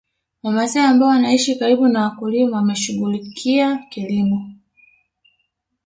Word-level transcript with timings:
Wamasai 0.43 0.83
ambao 0.85 1.09
wanaishi 1.09 1.55
karibu 1.55 1.87
na 1.87 2.01
wakulima 2.03 2.57
wameshughulikia 2.57 3.77
kilimo 3.89 4.51